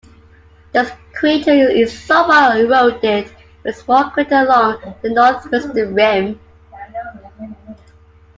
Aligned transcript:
This 0.71 0.89
crater 1.13 1.51
is 1.53 1.95
somewhat 2.05 2.57
eroded, 2.57 3.31
with 3.61 3.75
a 3.75 3.77
small 3.79 4.09
crater 4.09 4.37
along 4.37 4.95
the 5.03 5.11
northwestern 5.13 5.93
rim. 5.93 6.39